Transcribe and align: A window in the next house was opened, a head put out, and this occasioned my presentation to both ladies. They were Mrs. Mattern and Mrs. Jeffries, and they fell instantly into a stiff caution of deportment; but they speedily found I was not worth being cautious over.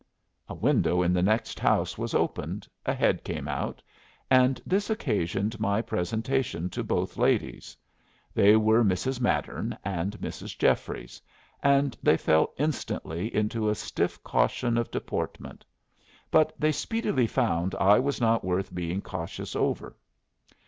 A 0.49 0.55
window 0.55 1.03
in 1.03 1.13
the 1.13 1.21
next 1.21 1.59
house 1.59 1.95
was 1.95 2.15
opened, 2.15 2.67
a 2.87 2.93
head 2.95 3.23
put 3.23 3.47
out, 3.47 3.83
and 4.31 4.59
this 4.65 4.89
occasioned 4.89 5.59
my 5.59 5.79
presentation 5.79 6.71
to 6.71 6.83
both 6.83 7.17
ladies. 7.17 7.77
They 8.33 8.55
were 8.55 8.83
Mrs. 8.83 9.21
Mattern 9.21 9.77
and 9.85 10.19
Mrs. 10.19 10.57
Jeffries, 10.57 11.21
and 11.61 11.95
they 12.01 12.17
fell 12.17 12.51
instantly 12.57 13.27
into 13.35 13.69
a 13.69 13.75
stiff 13.75 14.23
caution 14.23 14.75
of 14.75 14.89
deportment; 14.89 15.63
but 16.31 16.51
they 16.59 16.71
speedily 16.71 17.27
found 17.27 17.75
I 17.75 17.99
was 17.99 18.19
not 18.19 18.43
worth 18.43 18.73
being 18.73 19.01
cautious 19.03 19.55
over. 19.55 19.95